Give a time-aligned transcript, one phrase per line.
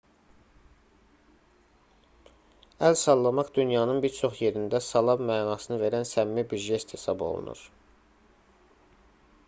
[2.87, 7.61] əl sallamaq dünyanın bir çox yerində salam mənasını verən səmimi bir jest hesab olunur